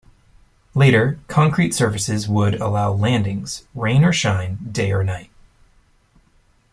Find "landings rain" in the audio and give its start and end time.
2.91-4.03